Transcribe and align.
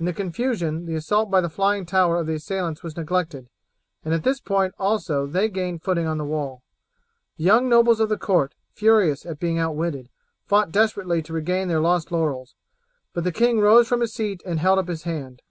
In 0.00 0.06
the 0.06 0.14
confusion 0.14 0.86
the 0.86 0.94
assault 0.94 1.30
by 1.30 1.42
the 1.42 1.50
flying 1.50 1.84
tower 1.84 2.16
of 2.16 2.26
the 2.26 2.36
assailants 2.36 2.82
was 2.82 2.96
neglected, 2.96 3.50
and 4.06 4.14
at 4.14 4.22
this 4.22 4.40
point 4.40 4.72
also 4.78 5.26
they 5.26 5.50
gained 5.50 5.82
footing 5.82 6.06
on 6.06 6.16
the 6.16 6.24
wall. 6.24 6.62
The 7.36 7.44
young 7.44 7.68
nobles 7.68 8.00
of 8.00 8.08
the 8.08 8.16
court, 8.16 8.54
furious 8.72 9.26
at 9.26 9.38
being 9.38 9.58
outwitted, 9.58 10.08
fought 10.46 10.72
desperately 10.72 11.20
to 11.20 11.32
regain 11.34 11.68
their 11.68 11.80
lost 11.80 12.10
laurels. 12.10 12.54
But 13.12 13.24
the 13.24 13.32
king 13.32 13.60
rose 13.60 13.86
from 13.86 14.00
his 14.00 14.14
seat 14.14 14.42
and 14.46 14.58
held 14.60 14.78
up 14.78 14.88
his 14.88 15.02
hand. 15.02 15.42